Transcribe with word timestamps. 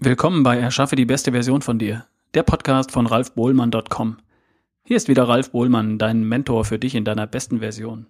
Willkommen 0.00 0.44
bei 0.44 0.56
Erschaffe 0.56 0.94
die 0.94 1.06
beste 1.06 1.32
Version 1.32 1.60
von 1.60 1.80
dir, 1.80 2.06
der 2.32 2.44
Podcast 2.44 2.92
von 2.92 3.06
ralfbohlmann.com. 3.06 4.18
Hier 4.84 4.96
ist 4.96 5.08
wieder 5.08 5.26
Ralf 5.26 5.50
Bohlmann, 5.50 5.98
dein 5.98 6.22
Mentor 6.22 6.64
für 6.64 6.78
dich 6.78 6.94
in 6.94 7.04
deiner 7.04 7.26
besten 7.26 7.58
Version. 7.58 8.06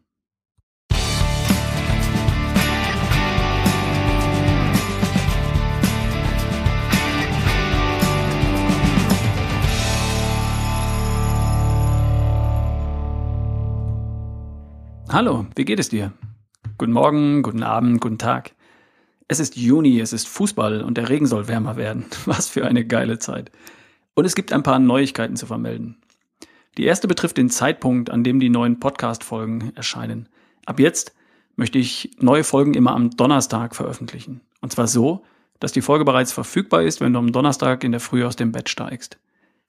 Hallo, 15.09 15.46
wie 15.57 15.64
geht 15.64 15.80
es 15.80 15.89
dir? 15.89 16.12
Guten 16.77 16.93
Morgen, 16.93 17.43
guten 17.43 17.62
Abend, 17.62 18.02
guten 18.02 18.18
Tag. 18.18 18.55
Es 19.30 19.40
ist 19.40 19.56
Juni, 19.56 20.00
es 20.00 20.14
ist 20.14 20.26
Fußball 20.26 20.80
und 20.80 20.96
der 20.96 21.11
Regen 21.11 21.26
soll 21.26 21.48
wärmer 21.48 21.76
werden. 21.76 22.06
Was 22.24 22.48
für 22.48 22.66
eine 22.66 22.86
geile 22.86 23.18
Zeit. 23.18 23.53
Und 24.14 24.25
es 24.25 24.34
gibt 24.34 24.54
ein 24.54 24.62
paar 24.62 24.79
Neuigkeiten 24.79 25.36
zu 25.36 25.44
vermelden. 25.44 25.98
Die 26.79 26.84
erste 26.84 27.08
betrifft 27.08 27.36
den 27.36 27.50
Zeitpunkt, 27.50 28.08
an 28.08 28.25
dem 28.25 28.40
die 28.40 28.48
neuen 28.48 28.80
Podcast-Folgen 28.80 29.72
erscheinen. 29.75 30.30
Ab 30.64 30.80
jetzt 30.80 31.14
möchte 31.56 31.79
ich 31.79 32.17
neue 32.19 32.42
Folgen 32.42 32.72
immer 32.72 32.94
am 32.94 33.11
Donnerstag 33.11 33.77
veröffentlichen. 33.77 34.41
Und 34.62 34.72
zwar 34.72 34.86
so, 34.86 35.25
dass 35.61 35.72
die 35.72 35.83
Folge 35.83 36.06
bereits 36.06 36.33
verfügbar 36.33 36.83
ist, 36.83 37.03
wenn 37.03 37.12
du 37.12 37.19
am 37.19 37.33
Donnerstag 37.33 37.84
in 37.84 37.92
der 37.92 38.00
Früh 38.00 38.25
aus 38.25 38.36
dem 38.36 38.53
Bett 38.53 38.70
steigst. 38.70 39.19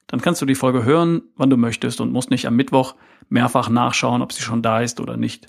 Dann 0.06 0.22
kannst 0.22 0.40
du 0.40 0.46
die 0.46 0.54
Folge 0.54 0.84
hören, 0.84 1.22
wann 1.36 1.50
du 1.50 1.58
möchtest 1.58 2.00
und 2.00 2.12
musst 2.12 2.30
nicht 2.30 2.46
am 2.46 2.56
Mittwoch 2.56 2.94
mehrfach 3.28 3.68
nachschauen, 3.68 4.22
ob 4.22 4.32
sie 4.32 4.42
schon 4.42 4.62
da 4.62 4.80
ist 4.80 5.00
oder 5.00 5.18
nicht. 5.18 5.48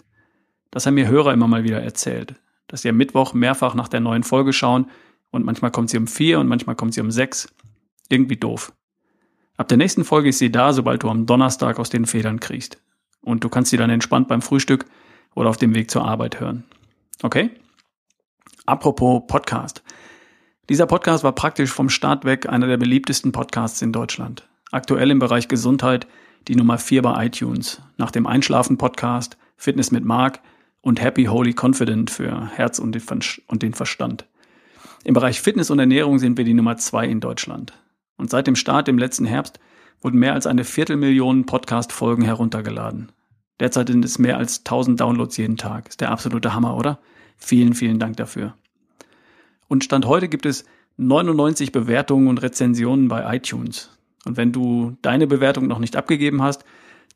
Das 0.69 0.85
haben 0.85 0.95
mir 0.95 1.07
Hörer 1.07 1.31
immer 1.31 1.47
mal 1.47 1.63
wieder 1.63 1.81
erzählt 1.81 2.35
dass 2.71 2.83
sie 2.83 2.89
am 2.89 2.95
Mittwoch 2.95 3.33
mehrfach 3.33 3.75
nach 3.75 3.89
der 3.89 3.99
neuen 3.99 4.23
Folge 4.23 4.53
schauen 4.53 4.89
und 5.29 5.45
manchmal 5.45 5.71
kommt 5.71 5.89
sie 5.89 5.97
um 5.97 6.07
vier 6.07 6.39
und 6.39 6.47
manchmal 6.47 6.75
kommt 6.75 6.93
sie 6.93 7.01
um 7.01 7.11
sechs. 7.11 7.53
Irgendwie 8.07 8.37
doof. 8.37 8.71
Ab 9.57 9.67
der 9.67 9.77
nächsten 9.77 10.05
Folge 10.05 10.29
ist 10.29 10.39
sie 10.39 10.51
da, 10.51 10.71
sobald 10.71 11.03
du 11.03 11.09
am 11.09 11.25
Donnerstag 11.25 11.79
aus 11.79 11.89
den 11.89 12.05
Federn 12.05 12.39
kriegst. 12.39 12.81
Und 13.19 13.43
du 13.43 13.49
kannst 13.49 13.71
sie 13.71 13.77
dann 13.77 13.89
entspannt 13.89 14.29
beim 14.29 14.41
Frühstück 14.41 14.85
oder 15.35 15.49
auf 15.49 15.57
dem 15.57 15.75
Weg 15.75 15.91
zur 15.91 16.05
Arbeit 16.05 16.39
hören. 16.39 16.63
Okay? 17.23 17.51
Apropos 18.65 19.23
Podcast. 19.27 19.83
Dieser 20.69 20.85
Podcast 20.85 21.25
war 21.25 21.35
praktisch 21.35 21.71
vom 21.71 21.89
Start 21.89 22.23
weg 22.23 22.47
einer 22.47 22.67
der 22.67 22.77
beliebtesten 22.77 23.33
Podcasts 23.33 23.81
in 23.81 23.91
Deutschland. 23.91 24.47
Aktuell 24.71 25.11
im 25.11 25.19
Bereich 25.19 25.49
Gesundheit 25.49 26.07
die 26.47 26.55
Nummer 26.55 26.77
4 26.77 27.01
bei 27.01 27.25
iTunes. 27.25 27.81
Nach 27.97 28.11
dem 28.11 28.25
Einschlafen-Podcast, 28.25 29.37
Fitness 29.57 29.91
mit 29.91 30.05
Mark 30.05 30.39
und 30.81 31.01
Happy 31.01 31.25
Holy 31.25 31.53
Confident 31.59 32.09
für 32.09 32.47
Herz 32.47 32.79
und 32.79 32.93
den 32.93 33.73
Verstand. 33.73 34.27
Im 35.03 35.13
Bereich 35.13 35.41
Fitness 35.41 35.69
und 35.71 35.79
Ernährung 35.79 36.19
sind 36.19 36.37
wir 36.37 36.45
die 36.45 36.53
Nummer 36.53 36.77
zwei 36.77 37.07
in 37.07 37.19
Deutschland. 37.19 37.73
Und 38.17 38.29
seit 38.29 38.47
dem 38.47 38.55
Start 38.55 38.87
im 38.87 38.97
letzten 38.97 39.25
Herbst 39.25 39.59
wurden 40.01 40.19
mehr 40.19 40.33
als 40.33 40.47
eine 40.47 40.63
Viertelmillion 40.63 41.45
Podcast-Folgen 41.45 42.23
heruntergeladen. 42.23 43.11
Derzeit 43.59 43.87
sind 43.89 44.03
es 44.05 44.19
mehr 44.19 44.37
als 44.37 44.59
1000 44.59 44.99
Downloads 44.99 45.37
jeden 45.37 45.57
Tag. 45.57 45.89
Ist 45.89 46.01
der 46.01 46.11
absolute 46.11 46.53
Hammer, 46.53 46.75
oder? 46.75 46.99
Vielen, 47.37 47.73
vielen 47.73 47.99
Dank 47.99 48.17
dafür. 48.17 48.55
Und 49.67 49.83
Stand 49.83 50.05
heute 50.05 50.27
gibt 50.27 50.45
es 50.45 50.65
99 50.97 51.71
Bewertungen 51.71 52.27
und 52.27 52.41
Rezensionen 52.41 53.07
bei 53.07 53.35
iTunes. 53.35 53.89
Und 54.25 54.37
wenn 54.37 54.51
du 54.51 54.97
deine 55.01 55.27
Bewertung 55.27 55.67
noch 55.67 55.79
nicht 55.79 55.95
abgegeben 55.95 56.41
hast, 56.41 56.63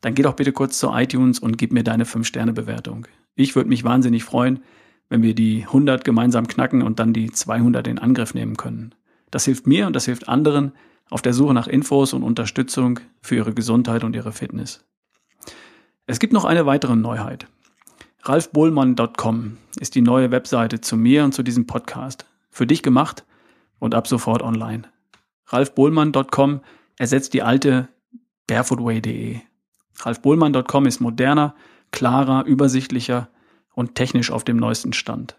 dann 0.00 0.14
geh 0.14 0.22
doch 0.22 0.34
bitte 0.34 0.52
kurz 0.52 0.78
zu 0.78 0.90
iTunes 0.92 1.38
und 1.38 1.58
gib 1.58 1.72
mir 1.72 1.84
deine 1.84 2.04
5-Sterne-Bewertung. 2.04 3.06
Ich 3.36 3.54
würde 3.54 3.68
mich 3.68 3.84
wahnsinnig 3.84 4.24
freuen, 4.24 4.60
wenn 5.08 5.22
wir 5.22 5.34
die 5.34 5.62
100 5.62 6.04
gemeinsam 6.04 6.48
knacken 6.48 6.82
und 6.82 6.98
dann 6.98 7.12
die 7.12 7.30
200 7.30 7.86
in 7.86 7.98
Angriff 7.98 8.34
nehmen 8.34 8.56
können. 8.56 8.94
Das 9.30 9.44
hilft 9.44 9.66
mir 9.66 9.86
und 9.86 9.94
das 9.94 10.06
hilft 10.06 10.28
anderen 10.28 10.72
auf 11.10 11.22
der 11.22 11.34
Suche 11.34 11.54
nach 11.54 11.68
Infos 11.68 12.12
und 12.12 12.22
Unterstützung 12.22 12.98
für 13.20 13.36
ihre 13.36 13.54
Gesundheit 13.54 14.02
und 14.02 14.16
ihre 14.16 14.32
Fitness. 14.32 14.84
Es 16.06 16.18
gibt 16.18 16.32
noch 16.32 16.44
eine 16.44 16.66
weitere 16.66 16.96
Neuheit. 16.96 17.46
ralfbohlmann.com 18.22 19.58
ist 19.78 19.94
die 19.94 20.02
neue 20.02 20.30
Webseite 20.30 20.80
zu 20.80 20.96
mir 20.96 21.24
und 21.24 21.32
zu 21.32 21.42
diesem 21.42 21.66
Podcast. 21.66 22.26
Für 22.50 22.66
dich 22.66 22.82
gemacht 22.82 23.24
und 23.78 23.94
ab 23.94 24.08
sofort 24.08 24.42
online. 24.42 24.82
ralfbohlmann.com 25.46 26.60
ersetzt 26.96 27.34
die 27.34 27.42
alte 27.42 27.88
barefootway.de. 28.46 29.40
ralfbohlmann.com 30.00 30.86
ist 30.86 31.00
moderner, 31.00 31.54
klarer, 31.90 32.44
übersichtlicher 32.44 33.28
und 33.74 33.94
technisch 33.94 34.30
auf 34.30 34.44
dem 34.44 34.56
neuesten 34.56 34.92
Stand. 34.92 35.36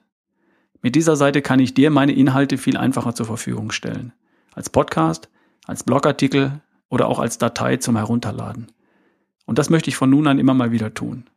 Mit 0.82 0.96
dieser 0.96 1.16
Seite 1.16 1.42
kann 1.42 1.60
ich 1.60 1.74
dir 1.74 1.90
meine 1.90 2.14
Inhalte 2.14 2.58
viel 2.58 2.78
einfacher 2.78 3.16
zur 3.16 3.26
Verfügung 3.26 3.72
stellen. 3.72 4.14
Als 4.54 4.70
Podcast, 4.70 5.30
als 5.66 5.84
Blogartikel 5.84 6.62
oder 6.90 7.08
auch 7.08 7.20
als 7.20 7.38
Datei 7.38 7.78
zum 7.78 7.98
Herunterladen. 7.98 8.68
Und 9.46 9.60
das 9.60 9.70
möchte 9.70 9.90
ich 9.90 9.96
von 9.96 10.10
nun 10.10 10.28
an 10.28 10.40
immer 10.40 10.54
mal 10.54 10.72
wieder 10.72 10.94
tun. 10.94 11.30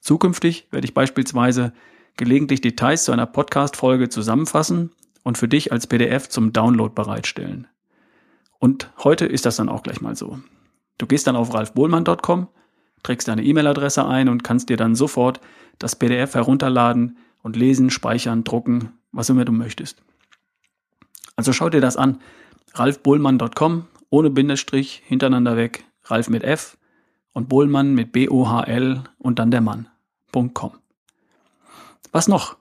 Zukünftig 0.00 0.68
werde 0.70 0.84
ich 0.84 0.94
beispielsweise 0.94 1.72
gelegentlich 2.16 2.60
Details 2.60 3.04
zu 3.04 3.12
einer 3.12 3.26
Podcast-Folge 3.26 4.08
zusammenfassen 4.08 4.92
und 5.22 5.38
für 5.38 5.48
dich 5.48 5.72
als 5.72 5.86
PDF 5.86 6.28
zum 6.28 6.52
Download 6.52 6.94
bereitstellen. 6.94 7.66
Und 8.58 8.90
heute 8.98 9.26
ist 9.26 9.46
das 9.46 9.56
dann 9.56 9.68
auch 9.68 9.82
gleich 9.82 10.00
mal 10.00 10.16
so. 10.16 10.38
Du 10.98 11.06
gehst 11.06 11.26
dann 11.26 11.36
auf 11.36 11.52
ralfbohlmann.com 11.52 12.48
trägst 13.02 13.28
deine 13.28 13.42
E-Mail-Adresse 13.42 14.06
ein 14.06 14.28
und 14.28 14.44
kannst 14.44 14.68
dir 14.68 14.76
dann 14.76 14.94
sofort 14.94 15.40
das 15.78 15.96
PDF 15.96 16.34
herunterladen 16.34 17.16
und 17.42 17.56
lesen, 17.56 17.90
speichern, 17.90 18.44
drucken, 18.44 18.92
was 19.12 19.30
immer 19.30 19.44
du 19.44 19.52
möchtest. 19.52 20.02
Also 21.36 21.52
schau 21.52 21.70
dir 21.70 21.80
das 21.80 21.96
an. 21.96 22.20
ralfbohlmann.com 22.74 23.86
ohne 24.10 24.30
Bindestrich 24.30 25.02
hintereinander 25.06 25.56
weg, 25.56 25.84
Ralf 26.04 26.28
mit 26.28 26.42
F 26.42 26.76
und 27.32 27.48
Bohlmann 27.48 27.94
mit 27.94 28.12
B-O-H-L 28.12 29.04
und 29.18 29.38
dann 29.38 29.50
der 29.50 29.60
Mann.com. 29.60 30.72
Was 32.12 32.26
noch? 32.28 32.56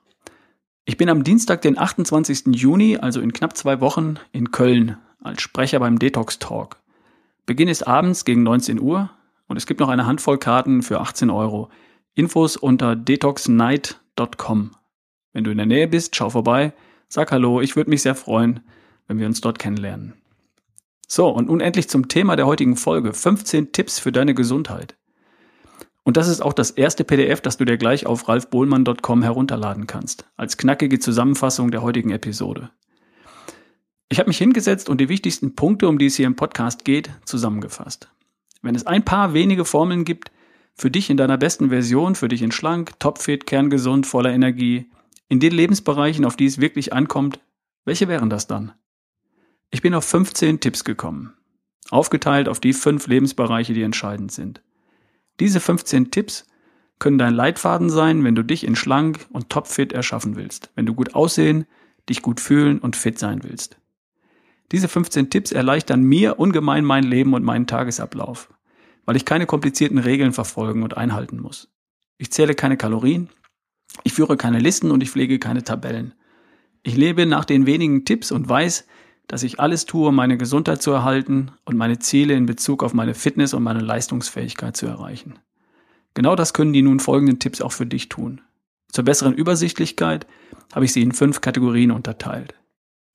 Ich 0.85 0.97
bin 0.97 1.09
am 1.09 1.23
Dienstag, 1.23 1.61
den 1.61 1.77
28. 1.77 2.55
Juni, 2.55 2.97
also 2.97 3.19
in 3.19 3.33
knapp 3.33 3.57
zwei 3.57 3.81
Wochen, 3.81 4.15
in 4.31 4.51
Köln 4.51 4.97
als 5.21 5.41
Sprecher 5.41 5.79
beim 5.79 5.99
Detox 5.99 6.39
Talk. 6.39 6.77
Beginn 7.45 7.67
ist 7.67 7.87
abends 7.87 8.25
gegen 8.25 8.43
19 8.43 8.79
Uhr 8.79 9.09
und 9.49 9.57
es 9.57 9.65
gibt 9.65 9.81
noch 9.81 9.89
eine 9.89 10.05
Handvoll 10.05 10.37
Karten 10.37 10.81
für 10.83 11.01
18 11.01 11.29
Euro. 11.29 11.69
Infos 12.13 12.55
unter 12.55 12.95
detoxnight.com. 12.95 14.71
Wenn 15.33 15.43
du 15.43 15.51
in 15.51 15.57
der 15.57 15.65
Nähe 15.65 15.87
bist, 15.87 16.15
schau 16.15 16.29
vorbei, 16.29 16.73
sag 17.07 17.31
Hallo, 17.31 17.59
ich 17.59 17.75
würde 17.75 17.89
mich 17.89 18.03
sehr 18.03 18.15
freuen, 18.15 18.61
wenn 19.07 19.19
wir 19.19 19.25
uns 19.25 19.41
dort 19.41 19.59
kennenlernen. 19.59 20.13
So, 21.07 21.27
und 21.29 21.47
nun 21.47 21.61
endlich 21.61 21.89
zum 21.89 22.07
Thema 22.07 22.35
der 22.35 22.45
heutigen 22.45 22.75
Folge. 22.75 23.13
15 23.13 23.71
Tipps 23.71 23.99
für 23.99 24.11
deine 24.11 24.35
Gesundheit. 24.35 24.95
Und 26.03 26.17
das 26.17 26.27
ist 26.27 26.41
auch 26.41 26.53
das 26.53 26.69
erste 26.69 27.03
PDF, 27.03 27.41
das 27.41 27.57
du 27.57 27.65
dir 27.65 27.77
gleich 27.77 28.05
auf 28.05 28.27
ralfbohlmann.com 28.29 29.23
herunterladen 29.23 29.87
kannst, 29.87 30.25
als 30.37 30.57
knackige 30.57 30.99
Zusammenfassung 30.99 31.71
der 31.71 31.81
heutigen 31.81 32.11
Episode. 32.11 32.69
Ich 34.09 34.19
habe 34.19 34.29
mich 34.29 34.37
hingesetzt 34.37 34.89
und 34.89 35.01
die 35.01 35.09
wichtigsten 35.09 35.55
Punkte, 35.55 35.87
um 35.87 35.97
die 35.97 36.07
es 36.07 36.15
hier 36.15 36.27
im 36.27 36.35
Podcast 36.35 36.85
geht, 36.85 37.09
zusammengefasst. 37.25 38.11
Wenn 38.61 38.75
es 38.75 38.85
ein 38.85 39.05
paar 39.05 39.33
wenige 39.33 39.65
Formeln 39.65 40.05
gibt, 40.05 40.31
für 40.75 40.91
dich 40.91 41.09
in 41.09 41.17
deiner 41.17 41.37
besten 41.37 41.69
Version, 41.69 42.15
für 42.15 42.27
dich 42.27 42.41
in 42.41 42.51
schlank, 42.51 42.99
topfit, 42.99 43.45
kerngesund, 43.45 44.07
voller 44.07 44.31
Energie, 44.31 44.89
in 45.27 45.39
den 45.39 45.51
Lebensbereichen, 45.51 46.25
auf 46.25 46.35
die 46.35 46.45
es 46.45 46.59
wirklich 46.59 46.93
ankommt, 46.93 47.39
welche 47.85 48.07
wären 48.07 48.29
das 48.29 48.47
dann? 48.47 48.73
Ich 49.71 49.81
bin 49.81 49.93
auf 49.93 50.05
15 50.05 50.59
Tipps 50.59 50.83
gekommen, 50.83 51.33
aufgeteilt 51.89 52.49
auf 52.49 52.59
die 52.59 52.73
fünf 52.73 53.07
Lebensbereiche, 53.07 53.73
die 53.73 53.83
entscheidend 53.83 54.31
sind. 54.31 54.61
Diese 55.39 55.59
15 55.59 56.11
Tipps 56.11 56.45
können 56.97 57.17
dein 57.17 57.33
Leitfaden 57.33 57.89
sein, 57.89 58.23
wenn 58.23 58.35
du 58.35 58.43
dich 58.43 58.65
in 58.65 58.75
schlank 58.75 59.25
und 59.31 59.49
topfit 59.49 59.93
erschaffen 59.93 60.35
willst, 60.35 60.71
wenn 60.75 60.85
du 60.85 60.93
gut 60.93 61.15
aussehen, 61.15 61.65
dich 62.09 62.21
gut 62.21 62.39
fühlen 62.39 62.79
und 62.79 62.95
fit 62.95 63.19
sein 63.19 63.43
willst. 63.43 63.77
Diese 64.71 64.87
15 64.87 65.29
Tipps 65.29 65.51
erleichtern 65.51 66.03
mir 66.03 66.39
ungemein 66.39 66.85
mein 66.85 67.03
Leben 67.03 67.33
und 67.33 67.43
meinen 67.43 67.67
Tagesablauf, 67.67 68.49
weil 69.09 69.15
ich 69.15 69.25
keine 69.25 69.47
komplizierten 69.47 69.97
Regeln 69.97 70.33
verfolgen 70.33 70.83
und 70.83 70.95
einhalten 70.95 71.39
muss. 71.39 71.67
Ich 72.19 72.31
zähle 72.31 72.53
keine 72.53 72.77
Kalorien, 72.77 73.27
ich 74.03 74.13
führe 74.13 74.37
keine 74.37 74.59
Listen 74.59 74.91
und 74.91 75.01
ich 75.01 75.09
pflege 75.09 75.39
keine 75.39 75.63
Tabellen. 75.63 76.13
Ich 76.83 76.95
lebe 76.95 77.25
nach 77.25 77.43
den 77.43 77.65
wenigen 77.65 78.05
Tipps 78.05 78.31
und 78.31 78.47
weiß, 78.47 78.85
dass 79.25 79.41
ich 79.41 79.59
alles 79.59 79.87
tue, 79.87 80.09
um 80.09 80.15
meine 80.15 80.37
Gesundheit 80.37 80.83
zu 80.83 80.91
erhalten 80.91 81.49
und 81.65 81.75
meine 81.75 81.97
Ziele 81.97 82.35
in 82.35 82.45
Bezug 82.45 82.83
auf 82.83 82.93
meine 82.93 83.15
Fitness 83.15 83.55
und 83.55 83.63
meine 83.63 83.79
Leistungsfähigkeit 83.79 84.77
zu 84.77 84.85
erreichen. 84.85 85.39
Genau 86.13 86.35
das 86.35 86.53
können 86.53 86.73
die 86.73 86.83
nun 86.83 86.99
folgenden 86.99 87.39
Tipps 87.39 87.61
auch 87.61 87.71
für 87.71 87.87
dich 87.87 88.09
tun. 88.09 88.41
Zur 88.91 89.05
besseren 89.05 89.33
Übersichtlichkeit 89.33 90.27
habe 90.71 90.85
ich 90.85 90.93
sie 90.93 91.01
in 91.01 91.13
fünf 91.13 91.41
Kategorien 91.41 91.89
unterteilt. 91.89 92.53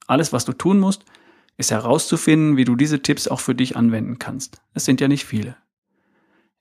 Alles, 0.09 0.33
was 0.33 0.45
du 0.45 0.55
tun 0.55 0.81
musst, 0.81 1.05
ist 1.57 1.71
herauszufinden, 1.71 2.57
wie 2.57 2.65
du 2.65 2.75
diese 2.75 3.01
Tipps 3.01 3.29
auch 3.29 3.39
für 3.39 3.55
dich 3.55 3.77
anwenden 3.77 4.19
kannst. 4.19 4.61
Es 4.73 4.85
sind 4.85 5.01
ja 5.01 5.07
nicht 5.07 5.25
viele. 5.25 5.57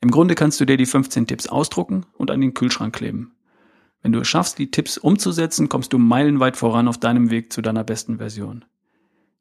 Im 0.03 0.11
Grunde 0.11 0.35
kannst 0.35 0.59
du 0.59 0.65
dir 0.65 0.75
die 0.75 0.85
15 0.85 1.27
Tipps 1.27 1.47
ausdrucken 1.47 2.05
und 2.17 2.29
an 2.29 2.41
den 2.41 2.53
Kühlschrank 2.53 2.93
kleben. 2.93 3.37
Wenn 4.01 4.11
du 4.11 4.19
es 4.19 4.27
schaffst, 4.27 4.59
die 4.59 4.69
Tipps 4.69 4.97
umzusetzen, 4.97 5.69
kommst 5.69 5.93
du 5.93 5.97
meilenweit 5.97 6.57
voran 6.57 6.89
auf 6.89 6.97
deinem 6.97 7.29
Weg 7.29 7.53
zu 7.53 7.61
deiner 7.61 7.85
besten 7.85 8.17
Version. 8.17 8.65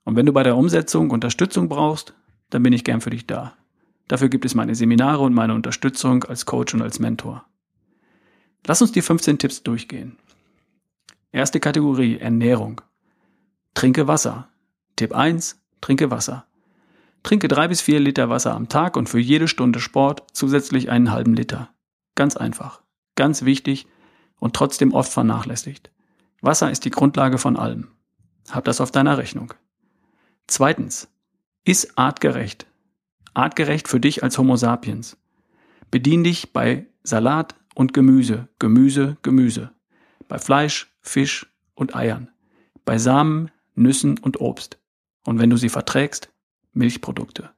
Und 0.05 0.15
wenn 0.15 0.25
du 0.25 0.33
bei 0.33 0.45
der 0.45 0.57
Umsetzung 0.57 1.11
Unterstützung 1.11 1.69
brauchst, 1.69 2.15
dann 2.51 2.63
bin 2.63 2.73
ich 2.73 2.85
gern 2.85 3.01
für 3.01 3.11
dich 3.11 3.27
da. 3.27 3.55
Dafür 4.07 4.29
gibt 4.29 4.45
es 4.45 4.55
meine 4.55 4.77
Seminare 4.77 5.25
und 5.25 5.35
meine 5.35 5.53
Unterstützung 5.53 6.23
als 6.23 6.47
Coach 6.47 6.75
und 6.75 6.83
als 6.83 7.01
Mentor. 7.01 7.45
Lass 8.65 8.83
uns 8.83 8.93
die 8.93 9.03
15 9.03 9.39
Tipps 9.39 9.65
durchgehen. 9.65 10.17
Erste 11.33 11.59
Kategorie, 11.59 12.19
Ernährung. 12.19 12.83
Trinke 13.75 14.07
Wasser. 14.07 14.49
Tipp 14.95 15.13
1, 15.13 15.61
trinke 15.81 16.13
Wasser. 16.13 16.47
Trinke 17.23 17.49
drei 17.49 17.69
bis 17.69 17.81
vier 17.81 18.01
Liter 18.01 18.29
Wasser 18.29 18.55
am 18.55 18.69
Tag 18.69 18.97
und 18.97 19.09
für 19.09 19.21
jede 19.21 19.49
Stunde 19.49 19.81
Sport 19.81 20.25
zusätzlich 20.33 20.91
einen 20.91 21.13
halben 21.13 21.35
Liter. 21.35 21.71
Ganz 22.15 22.37
einfach, 22.37 22.83
ganz 23.15 23.45
wichtig 23.45 23.87
und 24.39 24.55
trotzdem 24.55 24.93
oft 24.93 25.13
vernachlässigt. 25.13 25.91
Wasser 26.41 26.71
ist 26.71 26.85
die 26.85 26.91
Grundlage 26.91 27.39
von 27.39 27.57
allem. 27.57 27.89
Hab 28.51 28.65
das 28.65 28.81
auf 28.81 28.91
deiner 28.91 29.19
Rechnung. 29.19 29.55
Zweitens, 30.49 31.09
iss 31.65 31.97
artgerecht. 31.97 32.67
Artgerecht 33.35 33.89
für 33.89 34.01
dich 34.01 34.23
als 34.25 34.37
Homo 34.37 34.57
sapiens. 34.57 35.17
Bedien 35.91 36.25
dich 36.25 36.53
bei 36.53 36.87
Salat 37.05 37.55
und 37.75 37.95
Gemüse, 37.95 38.49
Gemüse, 38.59 39.17
Gemüse. 39.23 39.71
Bei 40.29 40.39
Fleisch, 40.39 40.93
Fisch 41.01 41.47
und 41.75 41.95
Eiern. 41.95 42.31
Bei 42.85 42.99
Samen, 42.99 43.51
Nüssen 43.75 44.19
und 44.19 44.41
Obst. 44.41 44.79
Und 45.25 45.39
wenn 45.39 45.51
du 45.51 45.57
sie 45.57 45.69
verträgst, 45.69 46.32
Milchprodukte. 46.73 47.51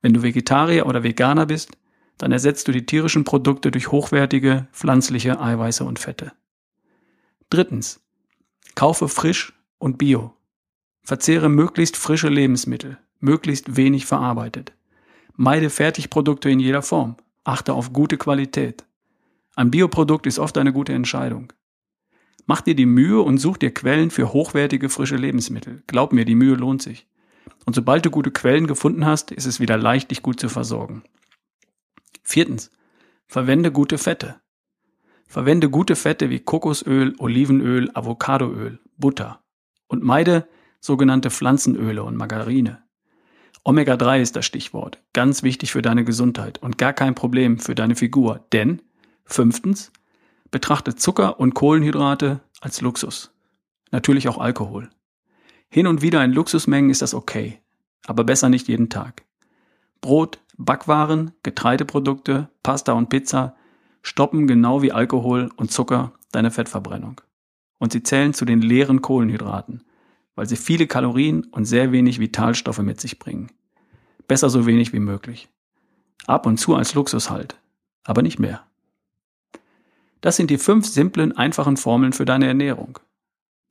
Wenn 0.00 0.14
du 0.14 0.22
Vegetarier 0.22 0.86
oder 0.86 1.02
Veganer 1.02 1.46
bist, 1.46 1.76
dann 2.18 2.32
ersetzt 2.32 2.68
du 2.68 2.72
die 2.72 2.86
tierischen 2.86 3.24
Produkte 3.24 3.70
durch 3.70 3.90
hochwertige 3.90 4.68
pflanzliche 4.72 5.40
Eiweiße 5.40 5.84
und 5.84 5.98
Fette. 5.98 6.32
Drittens. 7.50 8.00
Kaufe 8.74 9.08
frisch 9.08 9.52
und 9.78 9.98
bio. 9.98 10.34
Verzehre 11.02 11.48
möglichst 11.48 11.96
frische 11.96 12.28
Lebensmittel, 12.28 12.98
möglichst 13.20 13.76
wenig 13.76 14.06
verarbeitet. 14.06 14.72
Meide 15.34 15.68
Fertigprodukte 15.68 16.48
in 16.48 16.60
jeder 16.60 16.82
Form. 16.82 17.16
Achte 17.44 17.74
auf 17.74 17.92
gute 17.92 18.18
Qualität. 18.18 18.84
Ein 19.56 19.70
Bioprodukt 19.70 20.26
ist 20.26 20.38
oft 20.38 20.56
eine 20.58 20.72
gute 20.72 20.92
Entscheidung. 20.92 21.52
Mach 22.46 22.60
dir 22.60 22.74
die 22.74 22.86
Mühe 22.86 23.20
und 23.20 23.38
such 23.38 23.58
dir 23.58 23.74
Quellen 23.74 24.10
für 24.10 24.32
hochwertige 24.32 24.88
frische 24.88 25.16
Lebensmittel. 25.16 25.82
Glaub 25.86 26.12
mir, 26.12 26.24
die 26.24 26.34
Mühe 26.34 26.54
lohnt 26.54 26.82
sich. 26.82 27.06
Und 27.64 27.74
sobald 27.74 28.04
du 28.04 28.10
gute 28.10 28.30
Quellen 28.30 28.66
gefunden 28.66 29.06
hast, 29.06 29.30
ist 29.30 29.46
es 29.46 29.60
wieder 29.60 29.76
leicht, 29.76 30.10
dich 30.10 30.22
gut 30.22 30.40
zu 30.40 30.48
versorgen. 30.48 31.02
Viertens. 32.22 32.70
Verwende 33.26 33.72
gute 33.72 33.98
Fette. 33.98 34.40
Verwende 35.26 35.70
gute 35.70 35.96
Fette 35.96 36.28
wie 36.28 36.40
Kokosöl, 36.40 37.14
Olivenöl, 37.18 37.90
Avocadoöl, 37.94 38.80
Butter. 38.98 39.42
Und 39.86 40.02
meide 40.02 40.46
sogenannte 40.80 41.30
Pflanzenöle 41.30 42.02
und 42.02 42.16
Margarine. 42.16 42.82
Omega-3 43.64 44.20
ist 44.20 44.36
das 44.36 44.44
Stichwort. 44.44 45.00
Ganz 45.12 45.42
wichtig 45.42 45.72
für 45.72 45.82
deine 45.82 46.04
Gesundheit 46.04 46.58
und 46.58 46.78
gar 46.78 46.92
kein 46.92 47.14
Problem 47.14 47.58
für 47.58 47.74
deine 47.74 47.94
Figur. 47.94 48.44
Denn, 48.52 48.82
fünftens, 49.24 49.92
betrachte 50.50 50.96
Zucker 50.96 51.38
und 51.38 51.54
Kohlenhydrate 51.54 52.40
als 52.60 52.80
Luxus. 52.80 53.32
Natürlich 53.92 54.28
auch 54.28 54.38
Alkohol. 54.38 54.90
Hin 55.74 55.86
und 55.86 56.02
wieder 56.02 56.22
in 56.22 56.34
Luxusmengen 56.34 56.90
ist 56.90 57.00
das 57.00 57.14
okay, 57.14 57.58
aber 58.04 58.24
besser 58.24 58.50
nicht 58.50 58.68
jeden 58.68 58.90
Tag. 58.90 59.24
Brot, 60.02 60.38
Backwaren, 60.58 61.30
Getreideprodukte, 61.42 62.50
Pasta 62.62 62.92
und 62.92 63.08
Pizza 63.08 63.56
stoppen 64.02 64.46
genau 64.46 64.82
wie 64.82 64.92
Alkohol 64.92 65.48
und 65.56 65.72
Zucker 65.72 66.12
deine 66.30 66.50
Fettverbrennung. 66.50 67.22
Und 67.78 67.92
sie 67.92 68.02
zählen 68.02 68.34
zu 68.34 68.44
den 68.44 68.60
leeren 68.60 69.00
Kohlenhydraten, 69.00 69.82
weil 70.34 70.44
sie 70.44 70.56
viele 70.56 70.86
Kalorien 70.86 71.44
und 71.44 71.64
sehr 71.64 71.90
wenig 71.90 72.20
Vitalstoffe 72.20 72.80
mit 72.80 73.00
sich 73.00 73.18
bringen. 73.18 73.50
Besser 74.28 74.50
so 74.50 74.66
wenig 74.66 74.92
wie 74.92 75.00
möglich. 75.00 75.48
Ab 76.26 76.44
und 76.44 76.58
zu 76.58 76.74
als 76.74 76.92
Luxus 76.92 77.30
halt, 77.30 77.56
aber 78.04 78.20
nicht 78.20 78.38
mehr. 78.38 78.62
Das 80.20 80.36
sind 80.36 80.50
die 80.50 80.58
fünf 80.58 80.86
simplen, 80.86 81.34
einfachen 81.34 81.78
Formeln 81.78 82.12
für 82.12 82.26
deine 82.26 82.46
Ernährung. 82.46 82.98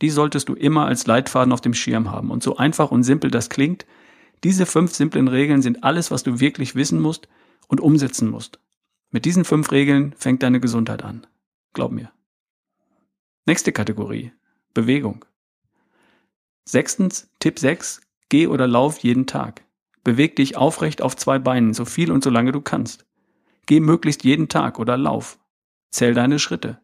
Die 0.02 0.10
solltest 0.10 0.50
du 0.50 0.54
immer 0.54 0.86
als 0.86 1.06
Leitfaden 1.08 1.54
auf 1.54 1.62
dem 1.62 1.74
Schirm 1.74 2.12
haben. 2.12 2.32
Und 2.32 2.44
so 2.44 2.58
einfach 2.58 2.92
und 2.92 3.04
simpel 3.04 3.32
das 3.32 3.50
klingt, 3.50 3.86
diese 4.44 4.66
fünf 4.66 4.94
simplen 4.94 5.28
Regeln 5.28 5.62
sind 5.62 5.84
alles, 5.84 6.10
was 6.10 6.24
du 6.24 6.40
wirklich 6.40 6.76
wissen 6.76 7.00
musst 7.00 7.28
und 7.68 7.80
umsetzen 7.80 8.30
musst. 8.30 8.60
Mit 9.12 9.26
diesen 9.26 9.46
fünf 9.46 9.72
Regeln 9.72 10.14
fängt 10.18 10.42
deine 10.42 10.60
Gesundheit 10.60 11.04
an. 11.04 11.28
Glaub 11.74 11.92
mir. 11.92 12.12
Nächste 13.46 13.72
Kategorie. 13.72 14.32
Bewegung. 14.74 15.26
Sechstens, 16.66 17.30
Tipp 17.40 17.60
6. 17.60 18.02
Geh 18.30 18.48
oder 18.48 18.68
lauf 18.68 19.00
jeden 19.00 19.28
Tag. 19.28 19.64
Beweg 20.04 20.36
dich 20.36 20.58
aufrecht 20.58 21.02
auf 21.02 21.16
zwei 21.16 21.38
Beinen, 21.38 21.74
so 21.74 21.86
viel 21.86 22.12
und 22.12 22.24
so 22.24 22.30
lange 22.30 22.52
du 22.52 22.62
kannst. 22.62 23.06
Geh 23.68 23.80
möglichst 23.80 24.24
jeden 24.24 24.48
Tag 24.48 24.80
oder 24.80 24.98
lauf. 24.98 25.38
Zähl 25.92 26.14
deine 26.14 26.40
Schritte. 26.40 26.80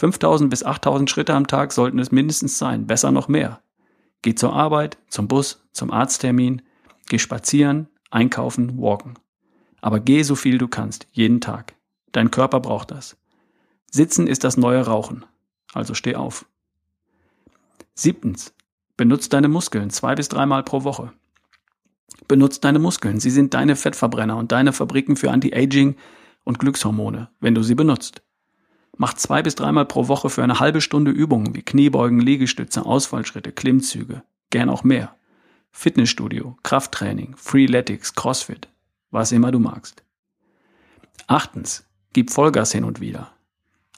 5000 0.00 0.48
bis 0.48 0.64
8000 0.64 1.10
Schritte 1.10 1.34
am 1.34 1.46
Tag 1.46 1.72
sollten 1.72 1.98
es 1.98 2.10
mindestens 2.10 2.56
sein, 2.56 2.86
besser 2.86 3.10
noch 3.10 3.28
mehr. 3.28 3.60
Geh 4.22 4.34
zur 4.34 4.54
Arbeit, 4.54 4.96
zum 5.08 5.28
Bus, 5.28 5.62
zum 5.72 5.90
Arzttermin, 5.90 6.62
geh 7.10 7.18
spazieren, 7.18 7.86
einkaufen, 8.10 8.80
walken. 8.80 9.18
Aber 9.82 10.00
geh 10.00 10.22
so 10.22 10.36
viel 10.36 10.56
du 10.56 10.68
kannst, 10.68 11.06
jeden 11.12 11.42
Tag. 11.42 11.74
Dein 12.12 12.30
Körper 12.30 12.60
braucht 12.60 12.92
das. 12.92 13.18
Sitzen 13.90 14.26
ist 14.26 14.42
das 14.42 14.56
neue 14.56 14.86
Rauchen. 14.86 15.26
Also 15.74 15.92
steh 15.92 16.14
auf. 16.16 16.46
Siebtens. 17.94 18.54
Benutz 18.96 19.28
deine 19.28 19.48
Muskeln 19.48 19.90
zwei 19.90 20.14
bis 20.14 20.30
dreimal 20.30 20.62
pro 20.62 20.82
Woche. 20.82 21.12
Benutz 22.26 22.58
deine 22.60 22.78
Muskeln. 22.78 23.20
Sie 23.20 23.30
sind 23.30 23.52
deine 23.52 23.76
Fettverbrenner 23.76 24.38
und 24.38 24.50
deine 24.50 24.72
Fabriken 24.72 25.16
für 25.16 25.30
Anti-Aging 25.30 25.96
und 26.44 26.58
Glückshormone, 26.58 27.28
wenn 27.40 27.54
du 27.54 27.62
sie 27.62 27.74
benutzt. 27.74 28.22
Mach 29.00 29.14
zwei 29.14 29.42
bis 29.42 29.54
dreimal 29.54 29.86
pro 29.86 30.08
Woche 30.08 30.28
für 30.28 30.42
eine 30.42 30.60
halbe 30.60 30.82
Stunde 30.82 31.10
Übungen 31.10 31.54
wie 31.54 31.62
Kniebeugen, 31.62 32.20
Liegestütze, 32.20 32.84
Ausfallschritte, 32.84 33.50
Klimmzüge, 33.50 34.24
gern 34.50 34.68
auch 34.68 34.84
mehr. 34.84 35.16
Fitnessstudio, 35.70 36.58
Krafttraining, 36.64 37.34
Freeletics, 37.34 38.14
Crossfit, 38.14 38.68
was 39.10 39.32
immer 39.32 39.52
du 39.52 39.58
magst. 39.58 40.04
Achtens, 41.28 41.86
gib 42.12 42.30
Vollgas 42.30 42.72
hin 42.72 42.84
und 42.84 43.00
wieder. 43.00 43.32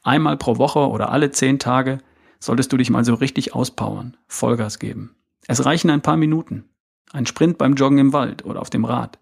Einmal 0.05 0.37
pro 0.37 0.59
Woche 0.59 0.89
oder 0.89 1.11
alle 1.11 1.33
zehn 1.33 1.59
Tage 1.59 1.99
solltest 2.39 2.73
du 2.73 2.77
dich 2.77 2.91
mal 2.91 3.05
so 3.05 3.15
richtig 3.15 3.57
auspowern, 3.57 4.17
Vollgas 4.29 4.79
geben. 4.79 5.17
Es 5.49 5.65
reichen 5.65 5.91
ein 5.91 6.03
paar 6.03 6.17
Minuten. 6.17 6.69
Ein 7.13 7.27
Sprint 7.27 7.59
beim 7.59 7.75
Joggen 7.75 7.99
im 7.99 8.13
Wald 8.13 8.45
oder 8.45 8.61
auf 8.61 8.71
dem 8.71 8.85
Rad. 8.85 9.19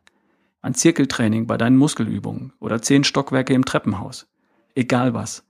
Ein 0.60 0.74
Zirkeltraining 0.74 1.46
bei 1.46 1.56
deinen 1.56 1.78
Muskelübungen 1.78 2.52
oder 2.60 2.82
zehn 2.82 3.02
Stockwerke 3.02 3.54
im 3.54 3.64
Treppenhaus. 3.64 4.26
Egal 4.74 5.14
was 5.14 5.42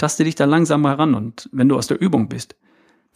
taste 0.00 0.24
dich 0.24 0.34
da 0.34 0.46
langsam 0.46 0.86
heran 0.86 1.14
und 1.14 1.50
wenn 1.52 1.68
du 1.68 1.76
aus 1.76 1.86
der 1.86 2.00
Übung 2.00 2.30
bist, 2.30 2.56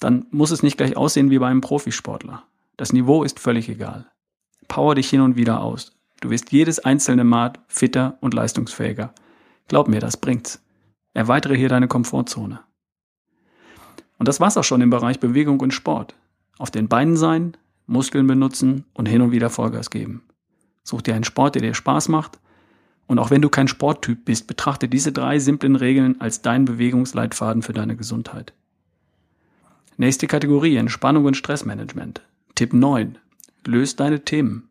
dann 0.01 0.27
muss 0.31 0.51
es 0.51 0.63
nicht 0.63 0.77
gleich 0.77 0.99
aussehen 0.99 1.31
wie 1.31 1.39
bei 1.39 1.47
einem 1.49 1.63
Profisportler. 1.63 2.45
Das 2.77 2.93
Niveau 2.93 3.25
ist 3.25 3.41
völlig 3.41 3.71
egal. 3.71 4.11
Power 4.69 4.95
dich 4.95 5.09
hin 5.09 5.23
und 5.23 5.37
wieder 5.37 5.63
aus. 5.63 5.93
Du 6.21 6.29
wirst 6.29 6.53
jedes 6.53 6.81
einzelne 6.81 7.25
Mal 7.25 7.55
fitter 7.69 8.19
und 8.21 8.35
leistungsfähiger. 8.35 9.15
Glaub 9.67 9.89
mir, 9.89 10.01
das 10.01 10.19
bringt's. 10.19 10.63
Erweitere 11.15 11.55
hier 11.55 11.71
deine 11.71 11.89
Komfortzone. 11.89 12.61
Und 14.19 14.29
das 14.29 14.41
war's 14.41 14.59
auch 14.59 14.65
schon 14.65 14.83
im 14.83 14.91
Bereich 14.91 15.21
Bewegung 15.21 15.61
und 15.61 15.73
Sport. 15.73 16.15
Auf 16.59 16.71
den 16.71 16.89
Beinen 16.89 17.17
sein, 17.17 17.57
Muskeln 17.87 18.27
benutzen 18.27 18.85
und 18.93 19.07
hin 19.07 19.23
und 19.23 19.33
wieder 19.33 19.49
Vollgas 19.49 19.89
geben. 19.89 20.23
Such 20.83 21.01
dir 21.01 21.15
einen 21.15 21.25
Sport, 21.25 21.55
der 21.55 21.63
dir 21.63 21.75
Spaß 21.75 22.09
macht 22.09 22.39
und 23.07 23.19
auch 23.19 23.31
wenn 23.31 23.43
du 23.43 23.49
kein 23.49 23.69
Sporttyp 23.69 24.25
bist, 24.25 24.47
betrachte 24.47 24.89
diese 24.89 25.13
drei 25.13 25.39
simplen 25.39 25.77
Regeln 25.77 26.21
als 26.21 26.43
dein 26.43 26.65
Bewegungsleitfaden 26.65 27.63
für 27.63 27.73
deine 27.73 27.97
Gesundheit. 27.97 28.53
Nächste 29.97 30.27
Kategorie, 30.27 30.77
Entspannung 30.77 31.25
und 31.25 31.37
Stressmanagement. 31.37 32.23
Tipp 32.55 32.73
9. 32.73 33.19
Löst 33.67 34.01
deine 34.01 34.25
Themen. 34.25 34.69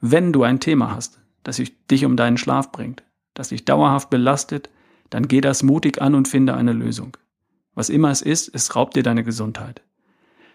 Wenn 0.00 0.32
du 0.32 0.42
ein 0.42 0.60
Thema 0.60 0.94
hast, 0.94 1.20
das 1.44 1.62
dich 1.90 2.04
um 2.04 2.16
deinen 2.16 2.38
Schlaf 2.38 2.72
bringt, 2.72 3.02
das 3.34 3.50
dich 3.50 3.64
dauerhaft 3.64 4.10
belastet, 4.10 4.70
dann 5.10 5.28
geh 5.28 5.40
das 5.40 5.62
mutig 5.62 6.00
an 6.00 6.14
und 6.14 6.28
finde 6.28 6.54
eine 6.54 6.72
Lösung. 6.72 7.16
Was 7.74 7.88
immer 7.88 8.10
es 8.10 8.22
ist, 8.22 8.54
es 8.54 8.74
raubt 8.74 8.96
dir 8.96 9.02
deine 9.02 9.24
Gesundheit. 9.24 9.82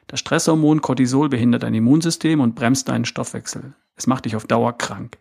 Das 0.07 0.19
Stresshormon 0.19 0.81
Cortisol 0.81 1.29
behindert 1.29 1.63
dein 1.63 1.74
Immunsystem 1.74 2.39
und 2.39 2.55
bremst 2.55 2.89
deinen 2.89 3.05
Stoffwechsel. 3.05 3.74
Es 3.95 4.07
macht 4.07 4.25
dich 4.25 4.35
auf 4.35 4.45
Dauer 4.45 4.77
krank. 4.77 5.17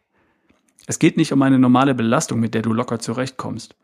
Es 0.87 0.99
geht 0.99 1.17
nicht 1.17 1.33
um 1.33 1.43
eine 1.43 1.59
normale 1.59 1.95
Belastung, 1.95 2.41
mit 2.41 2.55
der 2.55 2.63
du 2.63 2.73
locker 2.73 2.99
zurechtkommst. 2.99 3.75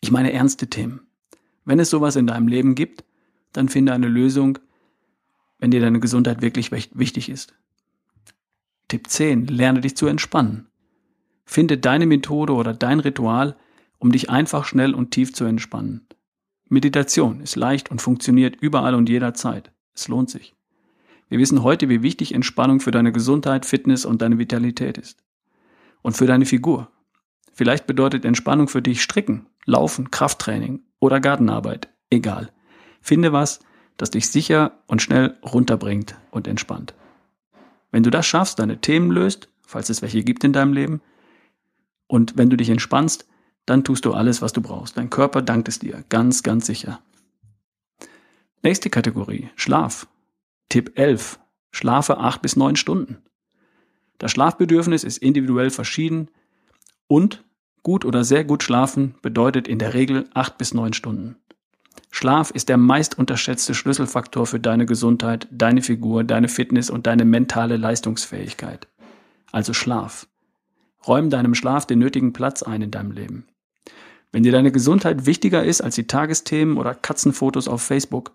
Ich 0.00 0.10
meine 0.10 0.32
ernste 0.32 0.68
Themen. 0.68 1.06
Wenn 1.64 1.80
es 1.80 1.90
sowas 1.90 2.16
in 2.16 2.26
deinem 2.26 2.48
Leben 2.48 2.74
gibt, 2.74 3.04
dann 3.52 3.68
finde 3.68 3.92
eine 3.92 4.08
Lösung, 4.08 4.58
wenn 5.58 5.70
dir 5.70 5.80
deine 5.80 6.00
Gesundheit 6.00 6.42
wirklich 6.42 6.72
wichtig 6.72 7.28
ist. 7.28 7.54
Tipp 8.88 9.08
10. 9.08 9.46
Lerne 9.46 9.80
dich 9.80 9.96
zu 9.96 10.06
entspannen. 10.06 10.68
Finde 11.44 11.78
deine 11.78 12.06
Methode 12.06 12.52
oder 12.52 12.74
dein 12.74 13.00
Ritual, 13.00 13.56
um 13.98 14.12
dich 14.12 14.30
einfach 14.30 14.64
schnell 14.64 14.94
und 14.94 15.10
tief 15.10 15.32
zu 15.32 15.44
entspannen. 15.44 16.06
Meditation 16.68 17.40
ist 17.40 17.56
leicht 17.56 17.90
und 17.90 18.00
funktioniert 18.00 18.56
überall 18.56 18.94
und 18.94 19.08
jederzeit. 19.08 19.72
Es 19.94 20.08
lohnt 20.08 20.30
sich. 20.30 20.54
Wir 21.28 21.38
wissen 21.38 21.62
heute, 21.62 21.88
wie 21.88 22.02
wichtig 22.02 22.34
Entspannung 22.34 22.80
für 22.80 22.90
deine 22.90 23.12
Gesundheit, 23.12 23.66
Fitness 23.66 24.04
und 24.04 24.22
deine 24.22 24.38
Vitalität 24.38 24.98
ist. 24.98 25.22
Und 26.02 26.16
für 26.16 26.26
deine 26.26 26.46
Figur. 26.46 26.90
Vielleicht 27.52 27.86
bedeutet 27.86 28.24
Entspannung 28.24 28.68
für 28.68 28.82
dich 28.82 29.02
Stricken, 29.02 29.46
Laufen, 29.64 30.10
Krafttraining 30.10 30.82
oder 30.98 31.20
Gartenarbeit. 31.20 31.88
Egal. 32.10 32.50
Finde 33.00 33.32
was, 33.32 33.60
das 33.96 34.10
dich 34.10 34.28
sicher 34.28 34.82
und 34.86 35.02
schnell 35.02 35.38
runterbringt 35.44 36.16
und 36.30 36.48
entspannt. 36.48 36.94
Wenn 37.90 38.02
du 38.02 38.10
das 38.10 38.26
schaffst, 38.26 38.58
deine 38.58 38.80
Themen 38.80 39.10
löst, 39.10 39.48
falls 39.66 39.90
es 39.90 40.02
welche 40.02 40.24
gibt 40.24 40.44
in 40.44 40.52
deinem 40.52 40.72
Leben, 40.72 41.00
und 42.06 42.36
wenn 42.36 42.50
du 42.50 42.56
dich 42.56 42.68
entspannst, 42.68 43.26
dann 43.64 43.84
tust 43.84 44.04
du 44.04 44.12
alles, 44.12 44.42
was 44.42 44.52
du 44.52 44.60
brauchst. 44.60 44.96
Dein 44.96 45.08
Körper 45.08 45.40
dankt 45.40 45.68
es 45.68 45.78
dir, 45.78 46.04
ganz, 46.08 46.42
ganz 46.42 46.66
sicher. 46.66 47.00
Nächste 48.62 48.90
Kategorie, 48.90 49.50
Schlaf. 49.56 50.06
Tipp 50.68 50.92
11. 50.98 51.38
Schlafe 51.70 52.18
acht 52.18 52.42
bis 52.42 52.56
neun 52.56 52.76
Stunden. 52.76 53.22
Das 54.22 54.30
Schlafbedürfnis 54.30 55.02
ist 55.02 55.18
individuell 55.18 55.70
verschieden 55.70 56.28
und 57.08 57.42
gut 57.82 58.04
oder 58.04 58.22
sehr 58.22 58.44
gut 58.44 58.62
schlafen 58.62 59.16
bedeutet 59.20 59.66
in 59.66 59.80
der 59.80 59.94
Regel 59.94 60.28
acht 60.32 60.58
bis 60.58 60.74
neun 60.74 60.92
Stunden. 60.92 61.34
Schlaf 62.08 62.52
ist 62.52 62.68
der 62.68 62.76
meist 62.76 63.18
unterschätzte 63.18 63.74
Schlüsselfaktor 63.74 64.46
für 64.46 64.60
deine 64.60 64.86
Gesundheit, 64.86 65.48
deine 65.50 65.82
Figur, 65.82 66.22
deine 66.22 66.46
Fitness 66.46 66.88
und 66.88 67.08
deine 67.08 67.24
mentale 67.24 67.76
Leistungsfähigkeit. 67.76 68.86
Also 69.50 69.72
Schlaf. 69.72 70.28
Räum 71.04 71.28
deinem 71.28 71.56
Schlaf 71.56 71.84
den 71.86 71.98
nötigen 71.98 72.32
Platz 72.32 72.62
ein 72.62 72.80
in 72.80 72.92
deinem 72.92 73.10
Leben. 73.10 73.48
Wenn 74.30 74.44
dir 74.44 74.52
deine 74.52 74.70
Gesundheit 74.70 75.26
wichtiger 75.26 75.64
ist 75.64 75.80
als 75.80 75.96
die 75.96 76.06
Tagesthemen 76.06 76.76
oder 76.76 76.94
Katzenfotos 76.94 77.66
auf 77.66 77.82
Facebook, 77.82 78.30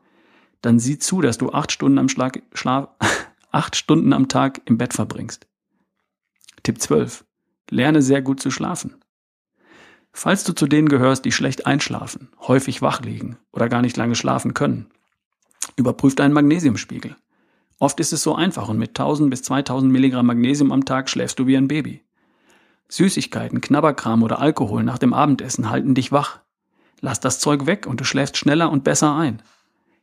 dann 0.62 0.80
sieh 0.80 1.00
zu, 1.00 1.22
dass 1.22 1.38
du 1.38 1.54
acht 1.54 1.72
Stunden 1.72 1.98
am, 1.98 2.10
Schlag, 2.10 2.42
Schlaf, 2.52 2.90
acht 3.52 3.78
Stunden 3.78 4.12
am 4.12 4.28
Tag 4.28 4.60
im 4.66 4.78
Bett 4.78 4.94
verbringst. 4.94 5.48
Tipp 6.68 6.82
12. 6.82 7.24
Lerne 7.70 8.02
sehr 8.02 8.22
gut 8.22 8.42
zu 8.42 8.52
schlafen. 8.52 8.96
Falls 10.12 10.44
du 10.44 10.52
zu 10.52 10.68
denen 10.68 10.90
gehörst, 10.90 11.24
die 11.24 11.32
schlecht 11.32 11.66
einschlafen, 11.66 12.28
häufig 12.42 12.82
wach 12.82 13.00
liegen 13.00 13.38
oder 13.54 13.70
gar 13.70 13.82
nicht 13.82 13.96
lange 13.96 14.16
schlafen 14.16 14.54
können, 14.54 14.88
überprüf 15.78 16.16
deinen 16.16 16.34
Magnesiumspiegel. 16.34 17.16
Oft 17.80 18.02
ist 18.02 18.12
es 18.12 18.22
so 18.22 18.36
einfach 18.36 18.68
und 18.68 18.80
mit 18.80 18.90
1000 18.90 19.30
bis 19.30 19.44
2000 19.44 19.90
Milligramm 19.90 20.26
Magnesium 20.26 20.74
am 20.74 20.84
Tag 20.84 21.10
schläfst 21.10 21.40
du 21.40 21.48
wie 21.48 21.56
ein 21.56 21.70
Baby. 21.70 22.04
Süßigkeiten, 22.90 23.62
Knabberkram 23.62 24.22
oder 24.22 24.40
Alkohol 24.40 24.84
nach 24.84 24.98
dem 24.98 25.14
Abendessen 25.14 25.70
halten 25.70 25.96
dich 25.96 26.12
wach. 26.12 26.42
Lass 27.00 27.22
das 27.22 27.40
Zeug 27.40 27.66
weg 27.66 27.88
und 27.88 28.02
du 28.02 28.04
schläfst 28.04 28.36
schneller 28.36 28.70
und 28.74 28.84
besser 28.84 29.16
ein. 29.16 29.42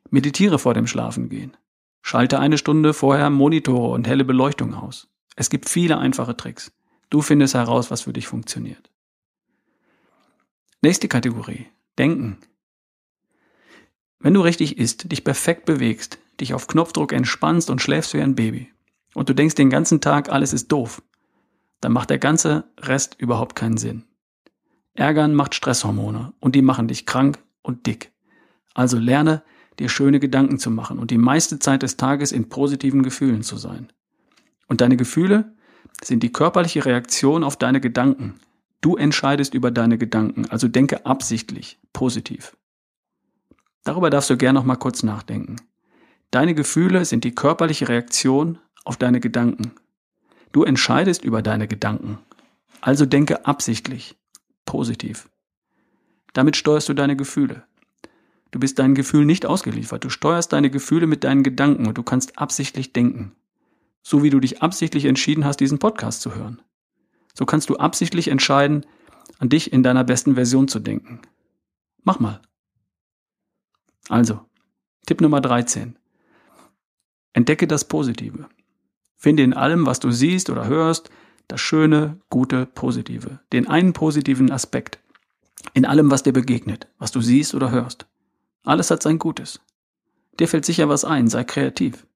Meditiere 0.09 0.59
vor 0.59 0.73
dem 0.73 0.87
Schlafengehen. 0.87 1.54
Schalte 2.00 2.38
eine 2.38 2.56
Stunde 2.56 2.94
vorher 2.94 3.28
Monitore 3.28 3.92
und 3.92 4.09
helle 4.09 4.25
Beleuchtung 4.25 4.73
aus. 4.73 5.09
Es 5.36 5.50
gibt 5.50 5.68
viele 5.68 5.98
einfache 5.98 6.36
Tricks. 6.36 6.72
Du 7.10 7.22
findest 7.22 7.54
heraus, 7.54 7.90
was 7.90 8.02
für 8.02 8.12
dich 8.12 8.26
funktioniert. 8.26 8.90
Nächste 10.82 11.08
Kategorie. 11.08 11.66
Denken. 11.98 12.38
Wenn 14.18 14.34
du 14.34 14.40
richtig 14.40 14.78
isst, 14.78 15.10
dich 15.12 15.22
perfekt 15.22 15.64
bewegst, 15.64 16.18
dich 16.40 16.54
auf 16.54 16.66
Knopfdruck 16.66 17.12
entspannst 17.12 17.70
und 17.70 17.80
schläfst 17.80 18.14
wie 18.14 18.20
ein 18.20 18.34
Baby 18.34 18.72
und 19.14 19.28
du 19.28 19.34
denkst 19.34 19.54
den 19.54 19.70
ganzen 19.70 20.00
Tag, 20.00 20.28
alles 20.30 20.52
ist 20.52 20.72
doof, 20.72 21.02
dann 21.80 21.92
macht 21.92 22.10
der 22.10 22.18
ganze 22.18 22.64
Rest 22.80 23.16
überhaupt 23.18 23.54
keinen 23.54 23.76
Sinn. 23.76 24.04
Ärgern 24.94 25.34
macht 25.34 25.54
Stresshormone 25.54 26.32
und 26.40 26.54
die 26.54 26.62
machen 26.62 26.88
dich 26.88 27.06
krank 27.06 27.38
und 27.62 27.86
dick. 27.86 28.12
Also 28.74 28.98
lerne, 28.98 29.42
dir 29.78 29.88
schöne 29.88 30.20
Gedanken 30.20 30.58
zu 30.58 30.70
machen 30.70 30.98
und 30.98 31.10
die 31.10 31.18
meiste 31.18 31.58
Zeit 31.58 31.82
des 31.82 31.96
Tages 31.96 32.32
in 32.32 32.48
positiven 32.48 33.02
Gefühlen 33.02 33.42
zu 33.42 33.56
sein. 33.56 33.92
Und 34.66 34.80
deine 34.80 34.97
Gefühle 34.97 35.52
sind 36.02 36.23
die 36.23 36.33
körperliche 36.33 36.85
Reaktion 36.85 37.44
auf 37.44 37.56
deine 37.56 37.80
Gedanken. 37.80 38.35
Du 38.80 38.97
entscheidest 38.97 39.54
über 39.54 39.71
deine 39.71 39.99
Gedanken, 39.99 40.47
also 40.50 40.68
denke 40.68 41.06
absichtlich 41.06 41.78
positiv. 41.92 42.56
Darüber 43.85 44.11
darfst 44.11 44.30
du 44.30 44.37
gern 44.37 44.54
noch 44.54 44.64
mal 44.64 44.76
kurz 44.76 45.02
nachdenken. 45.02 45.56
Deine 46.30 46.54
Gefühle 46.54 47.04
sind 47.04 47.25
die 47.25 47.35
körperliche 47.35 47.88
Reaktion 47.88 48.59
auf 48.85 48.97
deine 48.97 49.21
Gedanken. 49.21 49.73
Du 50.52 50.64
entscheidest 50.64 51.25
über 51.25 51.42
deine 51.42 51.68
Gedanken. 51.68 52.18
Also 52.80 53.06
denke 53.06 53.47
absichtlich, 53.47 54.16
positiv. 54.66 55.28
Damit 56.33 56.56
steuerst 56.56 56.88
du 56.88 56.94
deine 56.94 57.16
Gefühle. 57.16 57.64
Du 58.50 58.59
bist 58.59 58.78
deinen 58.78 58.94
Gefühlen 58.94 59.26
nicht 59.26 59.47
ausgeliefert. 59.47 60.04
Du 60.04 60.11
steuerst 60.11 60.52
deine 60.52 60.71
Gefühle 60.71 61.06
mit 61.06 61.25
deinen 61.25 61.42
Gedanken 61.42 61.87
und 61.87 61.99
du 61.99 62.02
kannst 62.02 62.38
absichtlich 62.38 62.92
denken. 62.92 63.33
So 64.06 64.23
wie 64.23 64.30
du 64.30 64.38
dich 64.38 64.62
absichtlich 64.62 65.06
entschieden 65.06 65.46
hast, 65.46 65.56
diesen 65.56 65.78
Podcast 65.78 66.20
zu 66.20 66.34
hören. 66.34 66.61
So 67.32 67.46
kannst 67.46 67.70
du 67.70 67.78
absichtlich 67.78 68.28
entscheiden, 68.28 68.84
an 69.38 69.49
dich 69.49 69.73
in 69.73 69.82
deiner 69.82 70.04
besten 70.04 70.34
Version 70.34 70.68
zu 70.68 70.78
denken. 70.78 71.23
Mach 72.02 72.20
mal. 72.20 72.40
Also, 74.11 74.40
Tipp 75.06 75.23
Nummer 75.23 75.40
13. 75.40 75.99
Entdecke 77.32 77.66
das 77.66 77.88
Positive. 77.88 78.46
Finde 79.16 79.42
in 79.42 79.54
allem, 79.54 79.87
was 79.87 80.00
du 80.00 80.11
siehst 80.11 80.50
oder 80.50 80.66
hörst, 80.66 81.11
das 81.49 81.62
Schöne, 81.62 82.20
Gute, 82.28 82.66
Positive. 82.66 83.40
Den 83.54 83.66
einen 83.68 83.94
positiven 83.94 84.50
Aspekt. 84.50 84.99
In 85.73 85.87
allem, 85.87 86.11
was 86.11 86.23
dir 86.23 86.34
begegnet, 86.34 86.88
was 86.99 87.11
du 87.11 87.23
siehst 87.23 87.54
oder 87.54 87.70
hörst. 87.70 88.06
Alles 88.64 88.90
hat 88.90 89.02
sein 89.02 89.18
Gutes. 89.18 89.61
Dir 90.38 90.46
fällt 90.46 90.66
sicher 90.66 90.90
was 90.90 91.06
ein, 91.06 91.28
sei 91.28 91.44
kreativ. 91.44 92.06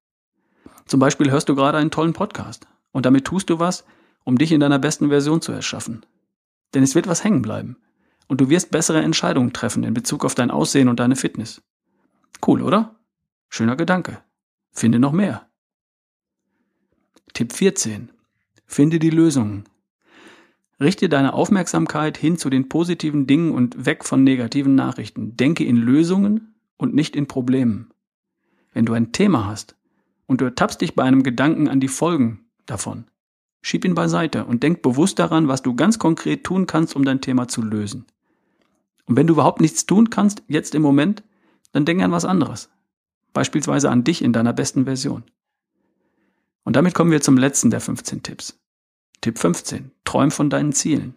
Zum 0.88 1.00
Beispiel 1.00 1.30
hörst 1.30 1.48
du 1.50 1.54
gerade 1.54 1.78
einen 1.78 1.90
tollen 1.90 2.14
Podcast 2.14 2.66
und 2.92 3.04
damit 3.06 3.26
tust 3.26 3.50
du 3.50 3.58
was, 3.58 3.84
um 4.24 4.38
dich 4.38 4.52
in 4.52 4.60
deiner 4.60 4.78
besten 4.78 5.10
Version 5.10 5.42
zu 5.42 5.52
erschaffen. 5.52 6.04
Denn 6.74 6.82
es 6.82 6.94
wird 6.94 7.06
was 7.06 7.24
hängen 7.24 7.42
bleiben 7.42 7.76
und 8.26 8.40
du 8.40 8.48
wirst 8.48 8.70
bessere 8.70 9.02
Entscheidungen 9.02 9.52
treffen 9.52 9.84
in 9.84 9.92
Bezug 9.92 10.24
auf 10.24 10.34
dein 10.34 10.50
Aussehen 10.50 10.88
und 10.88 10.98
deine 10.98 11.16
Fitness. 11.16 11.62
Cool, 12.46 12.62
oder? 12.62 12.96
Schöner 13.50 13.76
Gedanke. 13.76 14.22
Finde 14.72 14.98
noch 14.98 15.12
mehr. 15.12 15.46
Tipp 17.34 17.52
14. 17.52 18.10
Finde 18.66 18.98
die 18.98 19.10
Lösungen. 19.10 19.64
Richte 20.80 21.08
deine 21.08 21.34
Aufmerksamkeit 21.34 22.16
hin 22.16 22.38
zu 22.38 22.48
den 22.48 22.68
positiven 22.68 23.26
Dingen 23.26 23.52
und 23.52 23.84
weg 23.84 24.04
von 24.04 24.24
negativen 24.24 24.74
Nachrichten. 24.74 25.36
Denke 25.36 25.64
in 25.64 25.76
Lösungen 25.76 26.54
und 26.76 26.94
nicht 26.94 27.16
in 27.16 27.26
Problemen. 27.26 27.90
Wenn 28.72 28.86
du 28.86 28.94
ein 28.94 29.12
Thema 29.12 29.46
hast 29.46 29.77
und 30.28 30.40
du 30.40 30.44
ertappst 30.44 30.80
dich 30.80 30.94
bei 30.94 31.02
einem 31.02 31.24
Gedanken 31.24 31.66
an 31.66 31.80
die 31.80 31.88
Folgen 31.88 32.46
davon, 32.66 33.06
schieb 33.62 33.84
ihn 33.84 33.96
beiseite 33.96 34.44
und 34.44 34.62
denk 34.62 34.82
bewusst 34.82 35.18
daran, 35.18 35.48
was 35.48 35.62
du 35.62 35.74
ganz 35.74 35.98
konkret 35.98 36.44
tun 36.44 36.66
kannst, 36.66 36.94
um 36.94 37.04
dein 37.04 37.20
Thema 37.20 37.48
zu 37.48 37.62
lösen. 37.62 38.06
Und 39.06 39.16
wenn 39.16 39.26
du 39.26 39.32
überhaupt 39.32 39.60
nichts 39.60 39.86
tun 39.86 40.10
kannst, 40.10 40.44
jetzt 40.46 40.76
im 40.76 40.82
Moment, 40.82 41.24
dann 41.72 41.84
denk 41.84 42.02
an 42.02 42.12
was 42.12 42.24
anderes. 42.24 42.70
Beispielsweise 43.32 43.90
an 43.90 44.04
dich 44.04 44.22
in 44.22 44.32
deiner 44.32 44.52
besten 44.52 44.84
Version. 44.84 45.24
Und 46.62 46.76
damit 46.76 46.94
kommen 46.94 47.10
wir 47.10 47.22
zum 47.22 47.38
letzten 47.38 47.70
der 47.70 47.80
15 47.80 48.22
Tipps. 48.22 48.60
Tipp 49.22 49.38
15. 49.38 49.90
Träum 50.04 50.30
von 50.30 50.50
deinen 50.50 50.72
Zielen. 50.72 51.14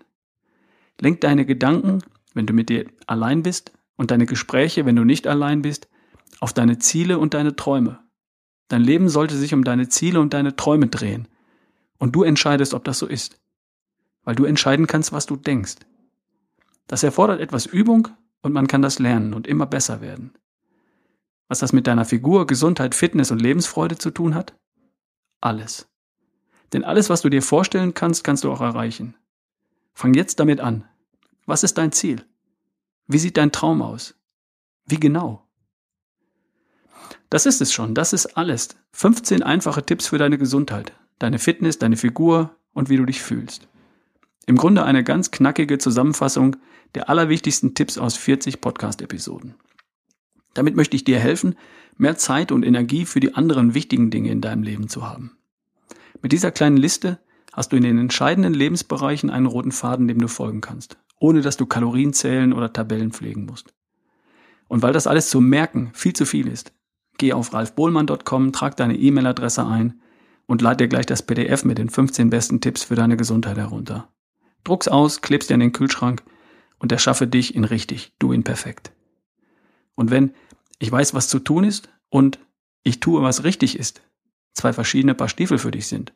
Lenk 0.99 1.21
deine 1.21 1.45
Gedanken, 1.45 1.99
wenn 2.33 2.47
du 2.47 2.53
mit 2.53 2.69
dir 2.69 2.85
allein 3.07 3.43
bist, 3.43 3.73
und 3.97 4.09
deine 4.09 4.25
Gespräche, 4.25 4.85
wenn 4.87 4.95
du 4.95 5.03
nicht 5.03 5.27
allein 5.27 5.61
bist, 5.61 5.87
auf 6.39 6.53
deine 6.53 6.79
Ziele 6.79 7.19
und 7.19 7.35
deine 7.35 7.55
Träume. 7.55 7.99
Dein 8.71 8.83
Leben 8.83 9.09
sollte 9.09 9.35
sich 9.35 9.53
um 9.53 9.63
deine 9.63 9.89
Ziele 9.89 10.21
und 10.21 10.33
deine 10.33 10.55
Träume 10.55 10.87
drehen. 10.87 11.27
Und 11.97 12.15
du 12.15 12.23
entscheidest, 12.23 12.73
ob 12.73 12.83
das 12.83 12.99
so 12.99 13.05
ist. 13.05 13.39
Weil 14.23 14.35
du 14.35 14.45
entscheiden 14.45 14.87
kannst, 14.87 15.11
was 15.11 15.25
du 15.25 15.35
denkst. 15.35 15.75
Das 16.87 17.03
erfordert 17.03 17.41
etwas 17.41 17.65
Übung 17.65 18.07
und 18.41 18.53
man 18.53 18.67
kann 18.67 18.81
das 18.81 18.99
lernen 18.99 19.33
und 19.33 19.47
immer 19.47 19.65
besser 19.65 20.01
werden. 20.01 20.33
Was 21.47 21.59
das 21.59 21.73
mit 21.73 21.85
deiner 21.85 22.05
Figur, 22.05 22.47
Gesundheit, 22.47 22.95
Fitness 22.95 23.31
und 23.31 23.41
Lebensfreude 23.41 23.97
zu 23.97 24.09
tun 24.09 24.35
hat? 24.35 24.55
alles. 25.41 25.89
Denn 26.71 26.83
alles, 26.85 27.09
was 27.09 27.21
du 27.21 27.29
dir 27.29 27.41
vorstellen 27.41 27.93
kannst, 27.93 28.23
kannst 28.23 28.43
du 28.43 28.51
auch 28.51 28.61
erreichen. 28.61 29.15
Fang 29.93 30.13
jetzt 30.13 30.39
damit 30.39 30.61
an. 30.61 30.85
Was 31.45 31.63
ist 31.63 31.77
dein 31.77 31.91
Ziel? 31.91 32.25
Wie 33.07 33.17
sieht 33.17 33.35
dein 33.35 33.51
Traum 33.51 33.81
aus? 33.81 34.15
Wie 34.85 34.99
genau? 34.99 35.45
Das 37.29 37.45
ist 37.45 37.61
es 37.61 37.73
schon, 37.73 37.95
das 37.95 38.13
ist 38.13 38.37
alles. 38.37 38.69
15 38.93 39.43
einfache 39.43 39.85
Tipps 39.85 40.07
für 40.07 40.17
deine 40.17 40.37
Gesundheit, 40.37 40.93
deine 41.19 41.39
Fitness, 41.39 41.79
deine 41.79 41.97
Figur 41.97 42.55
und 42.73 42.89
wie 42.89 42.97
du 42.97 43.05
dich 43.05 43.21
fühlst. 43.21 43.67
Im 44.45 44.57
Grunde 44.57 44.83
eine 44.83 45.03
ganz 45.03 45.31
knackige 45.31 45.77
Zusammenfassung 45.77 46.57
der 46.95 47.09
allerwichtigsten 47.09 47.73
Tipps 47.73 47.97
aus 47.97 48.17
40 48.17 48.59
Podcast-Episoden. 48.59 49.55
Damit 50.53 50.75
möchte 50.75 50.95
ich 50.95 51.03
dir 51.03 51.19
helfen, 51.19 51.55
mehr 51.97 52.17
Zeit 52.17 52.51
und 52.51 52.65
Energie 52.65 53.05
für 53.05 53.19
die 53.19 53.35
anderen 53.35 53.73
wichtigen 53.73 54.09
Dinge 54.09 54.31
in 54.31 54.41
deinem 54.41 54.63
Leben 54.63 54.89
zu 54.89 55.07
haben. 55.07 55.37
Mit 56.21 56.31
dieser 56.31 56.51
kleinen 56.51 56.77
Liste 56.77 57.19
hast 57.53 57.71
du 57.71 57.77
in 57.77 57.83
den 57.83 57.97
entscheidenden 57.97 58.53
Lebensbereichen 58.53 59.29
einen 59.29 59.45
roten 59.45 59.71
Faden, 59.71 60.07
dem 60.07 60.19
du 60.19 60.27
folgen 60.27 60.61
kannst, 60.61 60.97
ohne 61.19 61.41
dass 61.41 61.57
du 61.57 61.65
Kalorien 61.65 62.13
zählen 62.13 62.53
oder 62.53 62.73
Tabellen 62.73 63.11
pflegen 63.11 63.45
musst. 63.45 63.73
Und 64.67 64.81
weil 64.81 64.93
das 64.93 65.07
alles 65.07 65.29
zu 65.29 65.41
merken 65.41 65.91
viel 65.93 66.13
zu 66.13 66.25
viel 66.25 66.47
ist, 66.47 66.73
Geh 67.17 67.33
auf 67.33 67.53
ralfbohlmann.com, 67.53 68.51
trag 68.51 68.75
deine 68.77 68.97
E-Mail-Adresse 68.97 69.65
ein 69.65 70.01
und 70.47 70.61
lad 70.61 70.79
dir 70.79 70.87
gleich 70.87 71.05
das 71.05 71.21
PDF 71.21 71.63
mit 71.63 71.77
den 71.77 71.89
15 71.89 72.29
besten 72.29 72.61
Tipps 72.61 72.83
für 72.83 72.95
deine 72.95 73.17
Gesundheit 73.17 73.57
herunter. 73.57 74.09
Druck's 74.63 74.87
aus, 74.87 75.21
klebst 75.21 75.49
dir 75.49 75.55
in 75.55 75.59
den 75.59 75.73
Kühlschrank 75.73 76.23
und 76.79 76.91
erschaffe 76.91 77.27
dich 77.27 77.55
in 77.55 77.63
richtig, 77.63 78.13
du 78.19 78.31
in 78.31 78.43
perfekt. 78.43 78.91
Und 79.95 80.11
wenn 80.11 80.33
ich 80.79 80.91
weiß, 80.91 81.13
was 81.13 81.29
zu 81.29 81.39
tun 81.39 81.63
ist 81.63 81.89
und 82.09 82.39
ich 82.83 82.99
tue, 82.99 83.21
was 83.21 83.43
richtig 83.43 83.77
ist, 83.77 84.01
zwei 84.53 84.73
verschiedene 84.73 85.13
Paar 85.13 85.29
Stiefel 85.29 85.57
für 85.57 85.71
dich 85.71 85.87
sind. 85.87 86.13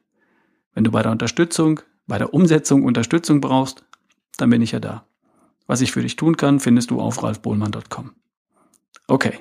Wenn 0.74 0.84
du 0.84 0.92
bei 0.92 1.04
der 1.04 1.12
Unterstützung, 1.12 1.82
bei 2.08 2.18
der 2.18 2.34
Umsetzung 2.34 2.84
Unterstützung 2.84 3.42
brauchst, 3.42 3.86
dann 4.38 4.50
bin 4.50 4.62
ich 4.62 4.72
ja 4.72 4.80
da. 4.80 5.08
Was 5.68 5.82
ich 5.82 5.92
für 5.92 6.02
dich 6.02 6.16
tun 6.16 6.38
kann, 6.38 6.60
findest 6.60 6.92
du 6.92 7.00
auf 7.00 7.24
ralfbohlmann.com. 7.24 8.16
Okay. 9.08 9.40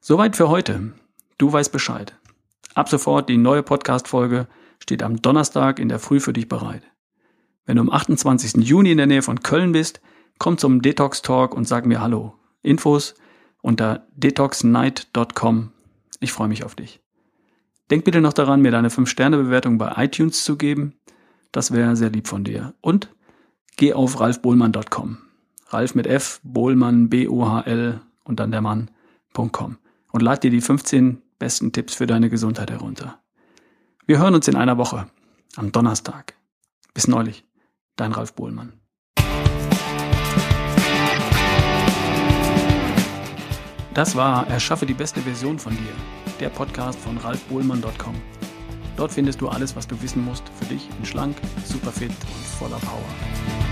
Soweit 0.00 0.36
für 0.36 0.48
heute. 0.48 0.92
Du 1.38 1.52
weißt 1.52 1.72
Bescheid. 1.72 2.14
Ab 2.74 2.88
sofort 2.88 3.28
die 3.28 3.36
neue 3.36 3.62
Podcast-Folge 3.62 4.46
steht 4.78 5.02
am 5.02 5.20
Donnerstag 5.20 5.80
in 5.80 5.88
der 5.88 5.98
Früh 5.98 6.20
für 6.20 6.32
dich 6.32 6.48
bereit. 6.48 6.82
Wenn 7.66 7.76
du 7.76 7.82
am 7.82 7.90
28. 7.90 8.64
Juni 8.64 8.92
in 8.92 8.98
der 8.98 9.06
Nähe 9.08 9.22
von 9.22 9.40
Köln 9.40 9.72
bist, 9.72 10.00
komm 10.38 10.56
zum 10.56 10.82
Detox 10.82 11.22
Talk 11.22 11.54
und 11.54 11.66
sag 11.66 11.84
mir 11.84 12.00
Hallo. 12.00 12.34
Infos 12.62 13.14
unter 13.60 14.06
detoxnight.com. 14.14 15.72
Ich 16.20 16.32
freue 16.32 16.48
mich 16.48 16.64
auf 16.64 16.76
dich. 16.76 17.00
Denk 17.90 18.04
bitte 18.04 18.20
noch 18.20 18.32
daran, 18.32 18.62
mir 18.62 18.70
deine 18.70 18.90
5-Sterne-Bewertung 18.90 19.78
bei 19.78 19.92
iTunes 19.96 20.44
zu 20.44 20.56
geben. 20.56 20.94
Das 21.50 21.72
wäre 21.72 21.96
sehr 21.96 22.10
lieb 22.10 22.28
von 22.28 22.44
dir. 22.44 22.74
Und 22.80 23.14
geh 23.76 23.94
auf 23.94 24.20
ralfbohlmann.com. 24.20 25.18
Ralf 25.70 25.94
mit 25.94 26.06
F, 26.06 26.40
Bohlmann, 26.44 27.08
B-O-H-L 27.08 28.00
und 28.24 28.40
dann 28.40 28.52
der 28.52 28.60
Mann.com. 28.60 29.78
Und 30.18 30.24
lad 30.24 30.42
dir 30.42 30.50
die 30.50 30.60
15 30.60 31.22
besten 31.38 31.70
Tipps 31.70 31.94
für 31.94 32.08
deine 32.08 32.28
Gesundheit 32.28 32.72
herunter. 32.72 33.22
Wir 34.04 34.18
hören 34.18 34.34
uns 34.34 34.48
in 34.48 34.56
einer 34.56 34.76
Woche, 34.76 35.06
am 35.54 35.70
Donnerstag. 35.70 36.34
Bis 36.92 37.06
neulich, 37.06 37.44
dein 37.94 38.10
Ralf 38.10 38.32
Bohlmann. 38.32 38.72
Das 43.94 44.16
war 44.16 44.48
Erschaffe 44.48 44.86
die 44.86 44.94
beste 44.94 45.20
Version 45.20 45.56
von 45.56 45.72
dir, 45.76 45.92
der 46.40 46.48
Podcast 46.48 46.98
von 46.98 47.16
ralfbohlmann.com. 47.18 48.16
Dort 48.96 49.12
findest 49.12 49.40
du 49.40 49.48
alles, 49.48 49.76
was 49.76 49.86
du 49.86 50.02
wissen 50.02 50.24
musst 50.24 50.42
für 50.58 50.64
dich 50.64 50.88
in 50.98 51.06
schlank, 51.06 51.36
superfit 51.64 52.10
und 52.10 52.44
voller 52.58 52.78
Power. 52.78 53.67